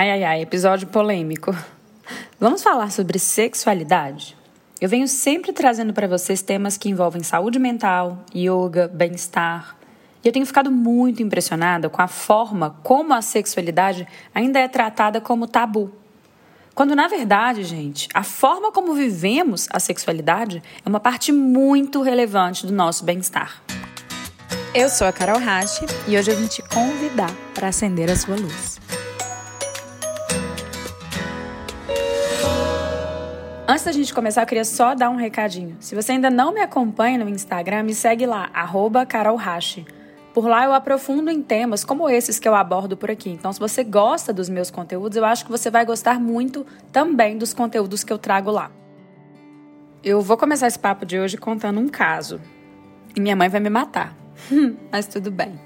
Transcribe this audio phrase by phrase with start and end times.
[0.00, 1.52] Ai, ai, ai, episódio polêmico.
[2.38, 4.36] Vamos falar sobre sexualidade?
[4.80, 9.76] Eu venho sempre trazendo para vocês temas que envolvem saúde mental, yoga, bem-estar.
[10.22, 15.20] E eu tenho ficado muito impressionada com a forma como a sexualidade ainda é tratada
[15.20, 15.90] como tabu.
[16.76, 22.64] Quando, na verdade, gente, a forma como vivemos a sexualidade é uma parte muito relevante
[22.64, 23.64] do nosso bem-estar.
[24.72, 28.36] Eu sou a Carol Rache e hoje eu vim te convidar para acender a sua
[28.36, 28.78] luz.
[33.70, 35.76] Antes da gente começar, eu queria só dar um recadinho.
[35.78, 39.06] Se você ainda não me acompanha no Instagram, me segue lá, arroba
[40.32, 43.28] Por lá eu aprofundo em temas como esses que eu abordo por aqui.
[43.28, 47.36] Então, se você gosta dos meus conteúdos, eu acho que você vai gostar muito também
[47.36, 48.70] dos conteúdos que eu trago lá.
[50.02, 52.40] Eu vou começar esse papo de hoje contando um caso.
[53.14, 54.16] E minha mãe vai me matar.
[54.90, 55.60] Mas tudo bem.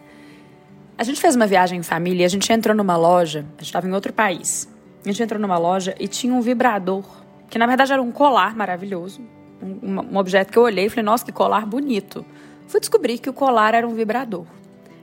[0.98, 3.46] A gente fez uma viagem em família a gente entrou numa loja.
[3.50, 4.68] A gente estava em outro país.
[5.04, 8.56] A gente entrou numa loja e tinha um vibrador que na verdade era um colar
[8.56, 9.20] maravilhoso.
[9.62, 12.24] Um, um objeto que eu olhei e falei, nossa, que colar bonito.
[12.66, 14.46] Fui descobrir que o colar era um vibrador.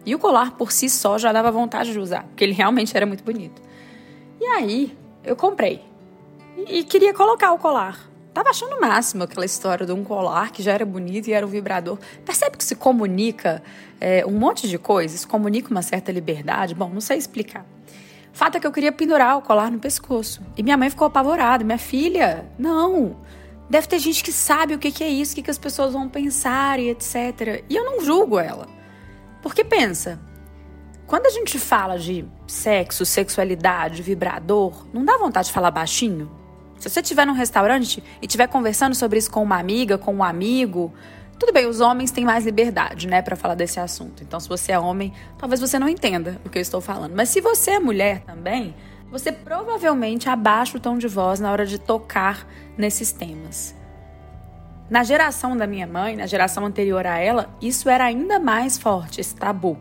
[0.04, 3.06] E o colar por si só já dava vontade de usar, porque ele realmente era
[3.06, 3.62] muito bonito.
[4.42, 5.84] E aí, eu comprei.
[6.58, 8.10] E, e queria colocar o colar.
[8.34, 11.46] Tava achando o máximo aquela história de um colar que já era bonito e era
[11.46, 12.00] um vibrador.
[12.26, 13.62] Percebe que se comunica
[14.02, 16.74] é, um monte de coisas, comunica uma certa liberdade?
[16.74, 17.64] Bom, não sei explicar.
[18.32, 20.42] Fato é que eu queria pendurar o colar no pescoço.
[20.56, 21.64] E minha mãe ficou apavorada.
[21.64, 23.18] Minha filha, não.
[23.70, 26.80] Deve ter gente que sabe o que é isso, o que as pessoas vão pensar
[26.80, 27.64] e etc.
[27.70, 28.68] E eu não julgo ela.
[29.42, 30.20] Porque pensa,
[31.06, 36.32] quando a gente fala de sexo, sexualidade, vibrador, não dá vontade de falar baixinho?
[36.80, 40.24] Se você estiver num restaurante e estiver conversando sobre isso com uma amiga, com um
[40.24, 40.94] amigo,
[41.40, 44.22] tudo bem, os homens têm mais liberdade, né, para falar desse assunto.
[44.22, 47.16] Então, se você é homem, talvez você não entenda o que eu estou falando.
[47.16, 48.76] Mas se você é mulher também,
[49.10, 52.46] você provavelmente abaixa o tom de voz na hora de tocar
[52.78, 53.74] nesses temas.
[54.90, 59.22] Na geração da minha mãe, na geração anterior a ela, isso era ainda mais forte,
[59.22, 59.78] esse tabu.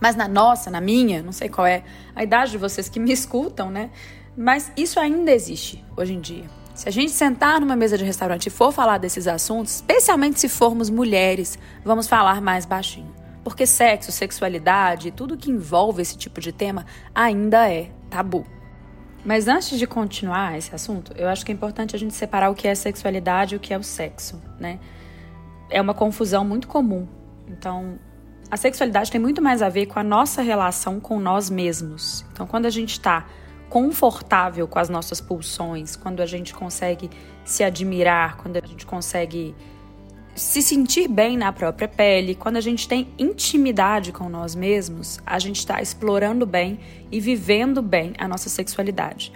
[0.00, 1.84] Mas na nossa, na minha, não sei qual é
[2.16, 3.90] a idade de vocês que me escutam, né?
[4.36, 6.63] Mas isso ainda existe hoje em dia.
[6.74, 10.48] Se a gente sentar numa mesa de restaurante e for falar desses assuntos, especialmente se
[10.48, 13.14] formos mulheres, vamos falar mais baixinho.
[13.44, 18.44] Porque sexo, sexualidade, tudo que envolve esse tipo de tema ainda é tabu.
[19.24, 22.54] Mas antes de continuar esse assunto, eu acho que é importante a gente separar o
[22.56, 24.80] que é sexualidade e o que é o sexo, né?
[25.70, 27.06] É uma confusão muito comum.
[27.46, 27.98] Então,
[28.50, 32.26] a sexualidade tem muito mais a ver com a nossa relação com nós mesmos.
[32.32, 33.26] Então, quando a gente está
[33.68, 37.10] confortável com as nossas pulsões, quando a gente consegue
[37.44, 39.54] se admirar, quando a gente consegue
[40.34, 45.38] se sentir bem na própria pele, quando a gente tem intimidade com nós mesmos, a
[45.38, 46.80] gente está explorando bem
[47.10, 49.32] e vivendo bem a nossa sexualidade.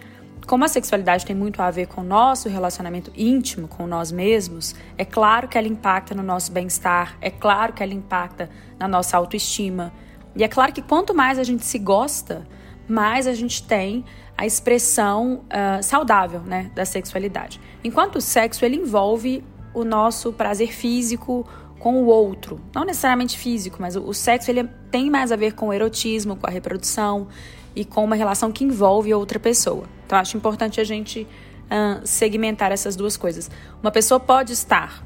[0.48, 4.74] Como a sexualidade tem muito a ver com o nosso relacionamento íntimo com nós mesmos,
[4.96, 9.16] é claro que ela impacta no nosso bem-estar, é claro que ela impacta na nossa
[9.16, 9.92] autoestima.
[10.34, 12.46] E é claro que quanto mais a gente se gosta,
[12.88, 14.04] mais a gente tem
[14.36, 17.60] a expressão uh, saudável né, da sexualidade.
[17.82, 19.44] Enquanto o sexo ele envolve
[19.74, 21.46] o nosso prazer físico
[21.78, 25.54] com o outro, não necessariamente físico, mas o, o sexo ele tem mais a ver
[25.54, 27.28] com o erotismo, com a reprodução
[27.74, 29.84] e com uma relação que envolve outra pessoa.
[30.06, 31.26] Então acho importante a gente
[31.66, 33.50] uh, segmentar essas duas coisas.
[33.82, 35.04] Uma pessoa pode estar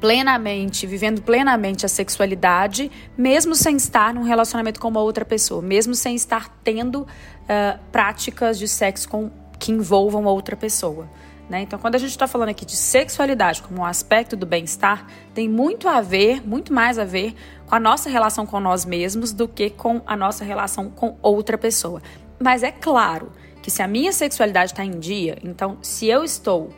[0.00, 5.94] plenamente, vivendo plenamente a sexualidade, mesmo sem estar num relacionamento com uma outra pessoa, mesmo
[5.94, 11.08] sem estar tendo uh, práticas de sexo com, que envolvam outra pessoa.
[11.48, 11.62] Né?
[11.62, 15.48] Então, quando a gente está falando aqui de sexualidade como um aspecto do bem-estar, tem
[15.48, 17.34] muito a ver, muito mais a ver
[17.66, 21.56] com a nossa relação com nós mesmos do que com a nossa relação com outra
[21.56, 22.02] pessoa.
[22.38, 23.32] Mas é claro
[23.62, 26.70] que se a minha sexualidade está em dia, então se eu estou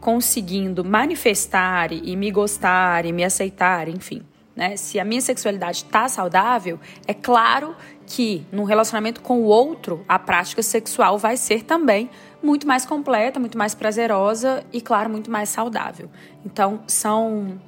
[0.00, 4.22] conseguindo manifestar e me gostar e me aceitar, enfim,
[4.56, 4.76] né?
[4.76, 10.18] Se a minha sexualidade está saudável, é claro que no relacionamento com o outro, a
[10.18, 12.10] prática sexual vai ser também
[12.42, 16.10] muito mais completa, muito mais prazerosa e, claro, muito mais saudável.
[16.44, 17.60] Então, são,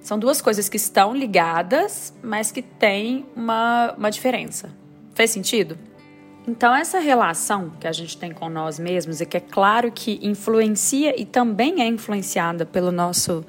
[0.00, 4.70] são duas coisas que estão ligadas, mas que têm uma, uma diferença.
[5.14, 5.76] Fez sentido?
[6.46, 10.18] Então, essa relação que a gente tem com nós mesmos e que é claro que
[10.22, 13.44] influencia e também é influenciada pelo nosso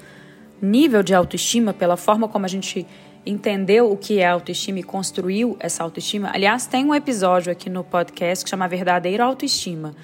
[0.61, 2.85] nível de autoestima, pela forma como a gente
[3.25, 6.29] entendeu o que é autoestima e construiu essa autoestima.
[6.33, 9.95] Aliás, tem um episódio aqui no podcast que chama Verdadeira Autoestima.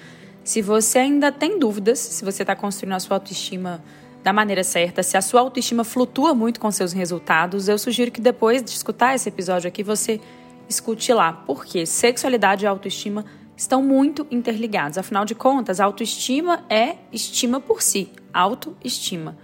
[0.42, 3.82] Se você ainda tem dúvidas, se você está construindo a sua autoestima
[4.24, 8.20] da maneira certa, se a sua autoestima flutua muito com seus resultados, eu sugiro que
[8.20, 10.20] depois de escutar esse episódio aqui você
[10.70, 13.24] escute lá, porque sexualidade e autoestima
[13.56, 14.96] estão muito interligados.
[14.96, 19.36] Afinal de contas, autoestima é estima por si, autoestima.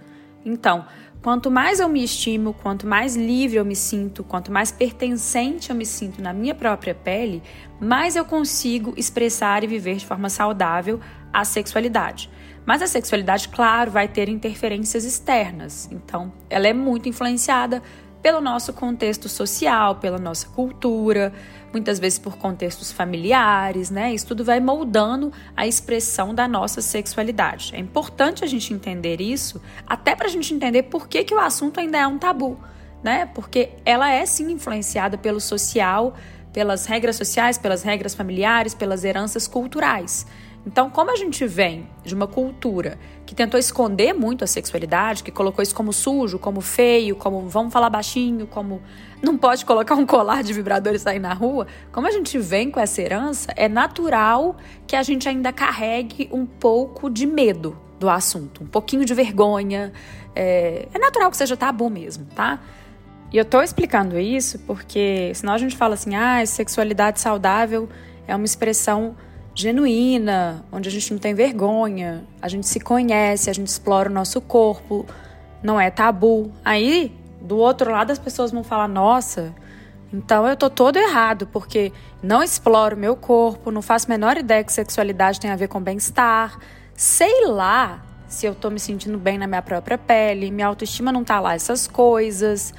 [0.43, 0.85] Então,
[1.21, 5.75] quanto mais eu me estimo, quanto mais livre eu me sinto, quanto mais pertencente eu
[5.75, 7.43] me sinto na minha própria pele,
[7.79, 10.99] mais eu consigo expressar e viver de forma saudável
[11.31, 12.29] a sexualidade.
[12.65, 15.87] Mas a sexualidade, claro, vai ter interferências externas.
[15.91, 17.81] Então, ela é muito influenciada
[18.27, 21.31] pelo nosso contexto social, pela nossa cultura,
[21.71, 24.13] muitas vezes por contextos familiares, né?
[24.13, 27.73] Isso tudo vai moldando a expressão da nossa sexualidade.
[27.73, 31.39] É importante a gente entender isso, até para a gente entender por que, que o
[31.39, 32.59] assunto ainda é um tabu,
[33.01, 33.29] né?
[33.33, 36.13] Porque ela é sim influenciada pelo social,
[36.51, 40.27] pelas regras sociais, pelas regras familiares, pelas heranças culturais.
[40.67, 45.31] Então, como a gente vem de uma cultura que tentou esconder muito a sexualidade, que
[45.31, 48.81] colocou isso como sujo, como feio, como vamos falar baixinho, como
[49.23, 52.69] não pode colocar um colar de vibrador e sair na rua, como a gente vem
[52.69, 58.09] com essa herança, é natural que a gente ainda carregue um pouco de medo do
[58.09, 59.93] assunto, um pouquinho de vergonha.
[60.35, 62.59] É, é natural que seja tabu mesmo, tá?
[63.31, 67.87] E eu tô explicando isso porque senão a gente fala assim, ah, sexualidade saudável
[68.27, 69.15] é uma expressão
[69.57, 74.13] genuína, onde a gente não tem vergonha, a gente se conhece, a gente explora o
[74.13, 75.03] nosso corpo,
[75.63, 76.51] não é tabu.
[76.63, 77.11] Aí,
[77.41, 79.55] do outro lado, as pessoas vão falar: nossa,
[80.13, 84.63] então eu tô todo errado, porque não exploro meu corpo, não faço a menor ideia
[84.63, 86.59] que sexualidade tem a ver com bem-estar.
[86.93, 91.23] Sei lá se eu tô me sentindo bem na minha própria pele, minha autoestima não
[91.23, 92.75] tá lá, essas coisas.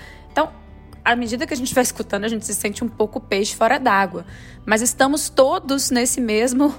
[1.08, 3.78] À medida que a gente vai escutando, a gente se sente um pouco peixe fora
[3.78, 4.26] d'água.
[4.66, 6.75] Mas estamos todos nesse mesmo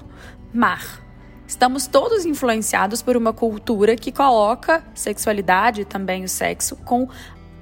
[0.54, 1.04] mar.
[1.48, 7.08] Estamos todos influenciados por uma cultura que coloca sexualidade e também o sexo com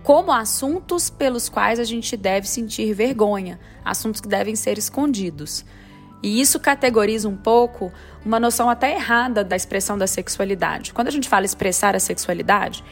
[0.03, 5.65] como assuntos pelos quais a gente deve sentir vergonha, assuntos que devem ser escondidos.
[6.23, 7.91] E isso categoriza um pouco
[8.27, 10.93] uma noção até errada da expressão da sexualidade.
[10.93, 12.85] Quando a gente fala expressar a sexualidade,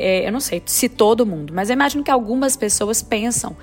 [0.00, 3.56] é, eu não sei se todo mundo, mas eu imagino que algumas pessoas pensam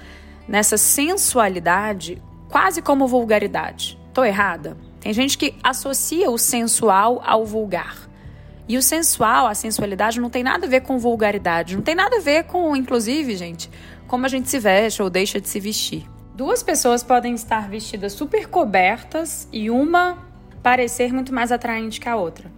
[0.47, 3.99] nessa sensualidade quase como vulgaridade.
[4.13, 4.77] Tô errada?
[4.99, 8.07] Tem gente que associa o sensual ao vulgar.
[8.67, 12.17] E o sensual, a sensualidade, não tem nada a ver com vulgaridade, não tem nada
[12.17, 13.69] a ver com, inclusive, gente,
[14.07, 16.05] como a gente se veste ou deixa de se vestir.
[16.35, 20.17] Duas pessoas podem estar vestidas super cobertas e uma
[20.61, 22.51] parecer muito mais atraente que a outra.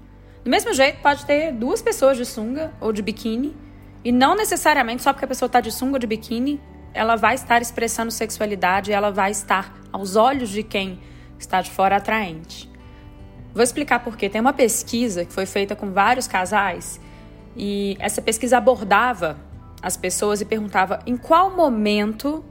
[0.43, 3.55] Do mesmo jeito, pode ter duas pessoas de sunga ou de biquíni
[4.04, 6.62] e não necessariamente só porque a pessoa está de sunga ou de biquíni,
[6.94, 11.00] ela vai estar expressando sexualidade, ela vai estar, aos olhos de quem
[11.38, 12.69] está de fora, atraente.
[13.54, 14.30] Vou explicar por quê.
[14.30, 17.00] Tem uma pesquisa que foi feita com vários casais
[17.56, 19.38] e essa pesquisa abordava
[19.81, 22.44] as pessoas e perguntava em qual momento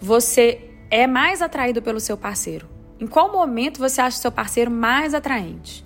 [0.00, 2.68] você é mais atraído pelo seu parceiro.
[3.00, 5.84] Em qual momento você acha seu parceiro mais atraente?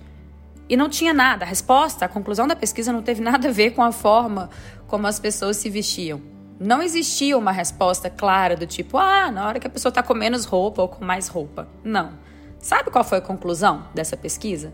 [0.69, 1.45] E não tinha nada.
[1.45, 4.49] A resposta, a conclusão da pesquisa não teve nada a ver com a forma
[4.87, 6.21] como as pessoas se vestiam.
[6.59, 10.13] Não existia uma resposta clara do tipo, ah, na hora que a pessoa está com
[10.13, 11.67] menos roupa ou com mais roupa.
[11.83, 12.11] Não.
[12.59, 14.73] Sabe qual foi a conclusão dessa pesquisa?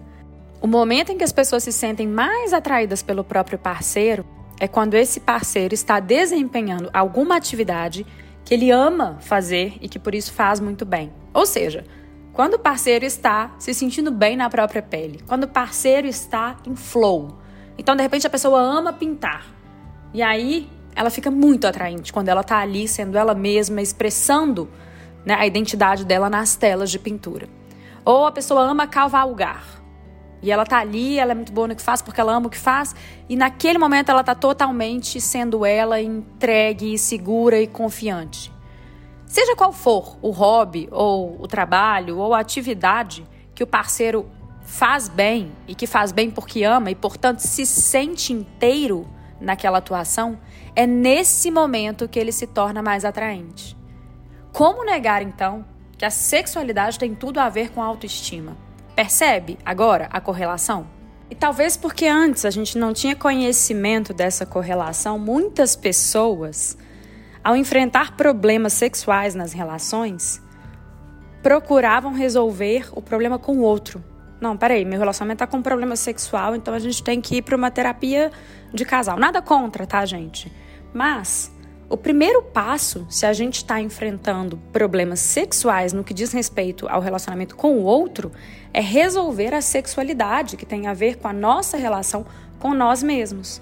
[0.61, 4.25] O momento em que as pessoas se sentem mais atraídas pelo próprio parceiro
[4.59, 8.05] é quando esse parceiro está desempenhando alguma atividade
[8.45, 11.11] que ele ama fazer e que por isso faz muito bem.
[11.33, 11.83] Ou seja,
[12.33, 16.75] quando o parceiro está se sentindo bem na própria pele, quando o parceiro está em
[16.75, 17.37] flow.
[17.77, 19.45] Então, de repente, a pessoa ama pintar.
[20.13, 24.67] E aí, ela fica muito atraente quando ela está ali sendo ela mesma, expressando
[25.23, 27.47] né, a identidade dela nas telas de pintura.
[28.03, 29.63] Ou a pessoa ama cavalgar.
[30.41, 32.49] E ela tá ali, ela é muito boa no que faz porque ela ama o
[32.49, 32.93] que faz,
[33.29, 38.52] e naquele momento ela tá totalmente sendo ela entregue, segura e confiante.
[39.33, 43.25] Seja qual for o hobby, ou o trabalho, ou a atividade
[43.55, 44.29] que o parceiro
[44.61, 49.07] faz bem e que faz bem porque ama e, portanto, se sente inteiro
[49.41, 50.39] naquela atuação,
[50.75, 53.75] é nesse momento que ele se torna mais atraente.
[54.51, 55.65] Como negar, então,
[55.97, 58.55] que a sexualidade tem tudo a ver com a autoestima?
[58.95, 60.85] Percebe agora a correlação?
[61.27, 66.77] E talvez porque antes a gente não tinha conhecimento dessa correlação, muitas pessoas
[67.43, 70.41] ao enfrentar problemas sexuais nas relações,
[71.41, 74.03] procuravam resolver o problema com o outro.
[74.39, 77.41] Não, peraí, meu relacionamento tá com um problema sexual, então a gente tem que ir
[77.41, 78.31] para uma terapia
[78.73, 79.17] de casal.
[79.17, 80.51] Nada contra, tá, gente?
[80.93, 81.51] Mas
[81.89, 87.01] o primeiro passo, se a gente está enfrentando problemas sexuais no que diz respeito ao
[87.01, 88.31] relacionamento com o outro,
[88.73, 92.25] é resolver a sexualidade, que tem a ver com a nossa relação
[92.57, 93.61] com nós mesmos.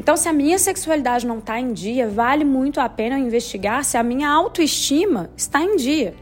[0.00, 3.98] Então, se a minha sexualidade não está em dia, vale muito a pena investigar se
[3.98, 6.14] a minha autoestima está em dia.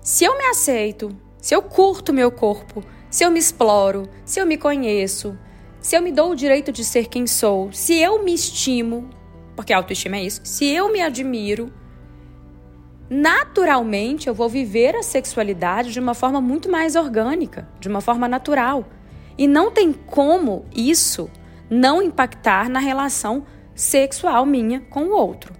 [0.00, 4.46] Se eu me aceito, Se eu curto meu corpo, se eu me exploro, se eu
[4.46, 5.38] me conheço,
[5.80, 9.10] se eu me dou o direito de ser quem sou, se eu me estimo,
[9.54, 11.70] porque autoestima é isso, se eu me admiro,
[13.08, 18.26] naturalmente eu vou viver a sexualidade de uma forma muito mais orgânica, de uma forma
[18.26, 18.86] natural.
[19.36, 21.30] E não tem como isso
[21.70, 25.54] não impactar na relação sexual minha com o outro.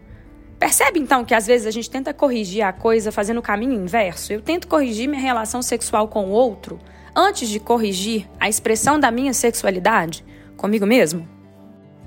[0.59, 4.33] Percebe então que às vezes a gente tenta corrigir a coisa fazendo o caminho inverso?
[4.33, 6.79] Eu tento corrigir minha relação sexual com o outro
[7.17, 10.25] antes de corrigir a expressão da minha sexualidade
[10.57, 11.27] comigo mesmo?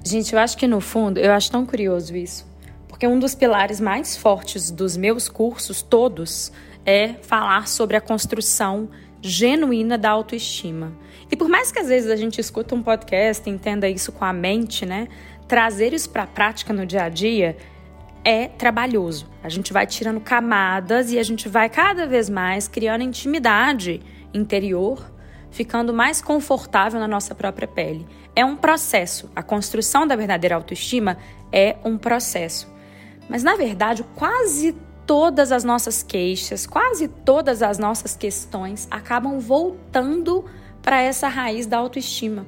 [0.06, 2.46] Gente, eu acho que no fundo, eu acho tão curioso isso.
[2.88, 6.52] Porque um dos pilares mais fortes dos meus cursos todos
[6.86, 8.90] é falar sobre a construção
[9.24, 10.92] genuína da autoestima.
[11.32, 14.34] E por mais que às vezes a gente escuta um podcast entenda isso com a
[14.34, 15.08] mente, né?
[15.48, 17.56] Trazer isso para a prática no dia a dia
[18.24, 19.30] é trabalhoso.
[19.42, 24.02] A gente vai tirando camadas e a gente vai cada vez mais criando intimidade
[24.34, 25.10] interior,
[25.52, 28.06] ficando mais confortável na nossa própria pele.
[28.36, 29.32] É um processo.
[29.34, 31.18] A construção da verdadeira autoestima
[31.52, 32.68] é um processo.
[33.30, 34.76] Mas na verdade, quase
[35.06, 40.46] todas as nossas queixas, quase todas as nossas questões acabam voltando
[40.82, 42.46] para essa raiz da autoestima.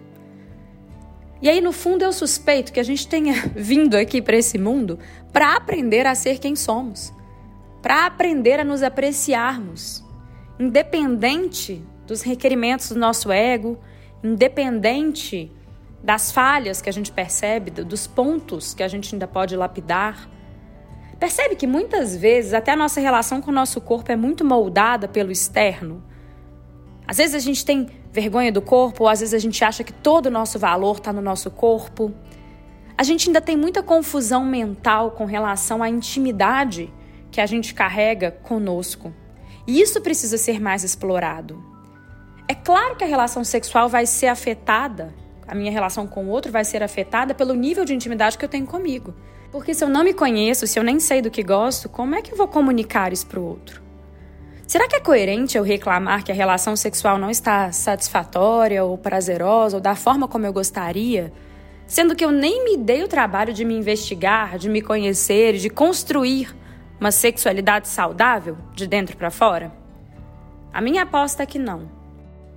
[1.42, 4.98] E aí, no fundo, eu suspeito que a gente tenha vindo aqui para esse mundo
[5.32, 7.14] para aprender a ser quem somos,
[7.82, 10.04] para aprender a nos apreciarmos,
[10.60, 13.78] independente dos requerimentos do nosso ego,
[14.24, 15.52] independente
[16.02, 20.30] das falhas que a gente percebe, dos pontos que a gente ainda pode lapidar.
[21.20, 25.08] Percebe que muitas vezes até a nossa relação com o nosso corpo é muito moldada
[25.08, 26.04] pelo externo?
[27.08, 29.94] Às vezes a gente tem vergonha do corpo, ou às vezes a gente acha que
[29.94, 32.14] todo o nosso valor está no nosso corpo.
[32.98, 36.92] A gente ainda tem muita confusão mental com relação à intimidade
[37.32, 39.14] que a gente carrega conosco.
[39.68, 41.64] E isso precisa ser mais explorado.
[42.48, 45.14] É claro que a relação sexual vai ser afetada,
[45.48, 48.50] a minha relação com o outro vai ser afetada pelo nível de intimidade que eu
[48.50, 49.14] tenho comigo.
[49.56, 52.22] Porque se eu não me conheço, se eu nem sei do que gosto, como é
[52.22, 53.82] que eu vou comunicar isso para o outro?
[54.68, 59.78] Será que é coerente eu reclamar que a relação sexual não está satisfatória ou prazerosa
[59.78, 61.32] ou da forma como eu gostaria,
[61.88, 65.70] sendo que eu nem me dei o trabalho de me investigar, de me conhecer, de
[65.70, 66.54] construir
[67.00, 69.72] uma sexualidade saudável de dentro para fora?
[70.74, 71.90] A minha aposta é que não.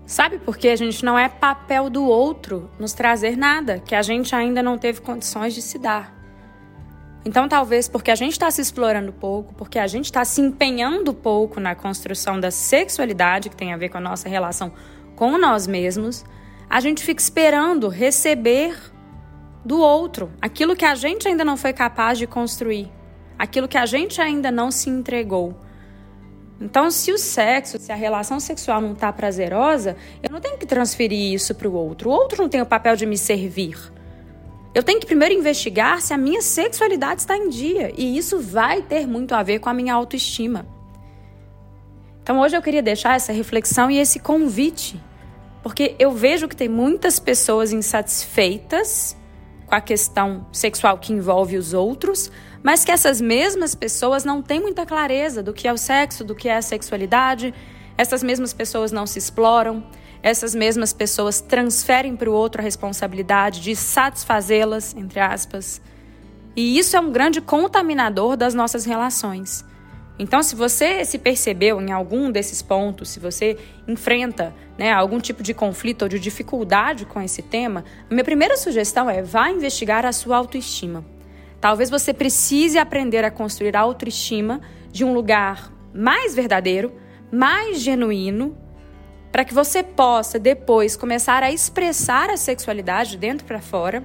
[0.04, 4.02] Sabe por que a gente não é papel do outro nos trazer nada que a
[4.02, 6.17] gente ainda não teve condições de se dar?
[7.28, 11.12] Então, talvez porque a gente está se explorando pouco, porque a gente está se empenhando
[11.12, 14.72] pouco na construção da sexualidade, que tem a ver com a nossa relação
[15.14, 16.24] com nós mesmos,
[16.70, 18.74] a gente fica esperando receber
[19.62, 22.90] do outro aquilo que a gente ainda não foi capaz de construir,
[23.38, 25.54] aquilo que a gente ainda não se entregou.
[26.58, 30.64] Então, se o sexo, se a relação sexual não está prazerosa, eu não tenho que
[30.64, 32.08] transferir isso para o outro.
[32.08, 33.76] O outro não tem o papel de me servir.
[34.74, 37.92] Eu tenho que primeiro investigar se a minha sexualidade está em dia.
[37.96, 40.66] E isso vai ter muito a ver com a minha autoestima.
[42.22, 45.00] Então hoje eu queria deixar essa reflexão e esse convite.
[45.62, 49.16] Porque eu vejo que tem muitas pessoas insatisfeitas
[49.66, 52.30] com a questão sexual que envolve os outros,
[52.62, 56.34] mas que essas mesmas pessoas não têm muita clareza do que é o sexo, do
[56.34, 57.54] que é a sexualidade.
[57.96, 59.84] Essas mesmas pessoas não se exploram,
[60.22, 65.80] essas mesmas pessoas transferem para o outro a responsabilidade de satisfazê-las, entre aspas.
[66.56, 69.64] E isso é um grande contaminador das nossas relações.
[70.18, 73.56] Então, se você se percebeu em algum desses pontos, se você
[73.86, 78.56] enfrenta né, algum tipo de conflito ou de dificuldade com esse tema, a minha primeira
[78.56, 81.04] sugestão é vá investigar a sua autoestima.
[81.60, 84.60] Talvez você precise aprender a construir a autoestima
[84.90, 86.92] de um lugar mais verdadeiro,
[87.30, 88.56] mais genuíno,
[89.30, 94.04] para que você possa depois começar a expressar a sexualidade de dentro para fora.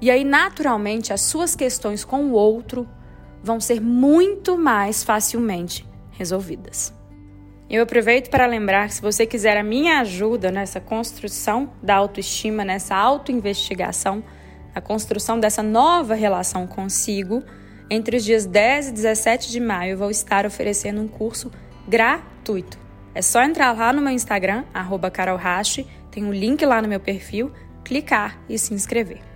[0.00, 2.88] E aí, naturalmente, as suas questões com o outro
[3.42, 6.94] vão ser muito mais facilmente resolvidas.
[7.68, 12.64] Eu aproveito para lembrar que se você quiser a minha ajuda nessa construção da autoestima,
[12.64, 14.24] nessa autoinvestigação,
[14.74, 17.44] a construção dessa nova relação consigo,
[17.88, 21.50] entre os dias 10 e 17 de maio eu vou estar oferecendo um curso
[21.86, 24.64] gratuito é só entrar lá no meu Instagram,
[25.10, 27.52] carolhache, tem um link lá no meu perfil,
[27.84, 29.29] clicar e se inscrever.